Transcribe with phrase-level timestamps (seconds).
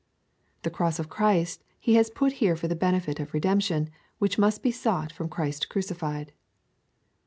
[0.63, 4.63] The cross of Christ he has put here for the benefit of redemption, which must
[4.63, 6.31] be sought from Christ crucified.